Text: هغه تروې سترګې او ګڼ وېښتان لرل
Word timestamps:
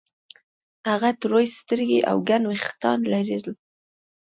هغه 0.89 1.09
تروې 1.21 1.47
سترګې 1.59 1.99
او 2.09 2.17
ګڼ 2.29 2.41
وېښتان 2.49 2.97
لرل 3.11 3.45